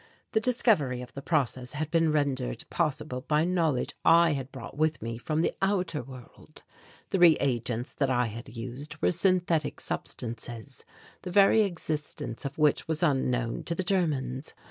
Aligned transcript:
The 0.31 0.39
discovery 0.41 1.03
of 1.03 1.13
the 1.13 1.21
process 1.21 1.73
had 1.73 1.91
been 1.91 2.11
rendered 2.11 2.63
possible 2.71 3.21
by 3.21 3.43
knowledge 3.45 3.93
I 4.03 4.31
had 4.31 4.51
brought 4.51 4.75
with 4.75 4.99
me 4.99 5.19
from 5.19 5.41
the 5.41 5.53
outer 5.61 6.01
world. 6.01 6.63
The 7.11 7.19
reagents 7.19 7.93
that 7.93 8.09
I 8.09 8.25
had 8.25 8.57
used 8.57 8.95
were 8.99 9.11
synthetic 9.11 9.79
substances, 9.79 10.83
the 11.21 11.29
very 11.29 11.61
existence 11.61 12.45
of 12.45 12.57
which 12.57 12.87
was 12.87 13.03
unknown 13.03 13.61
to 13.65 13.75
the 13.75 13.83
Germans. 13.83 14.55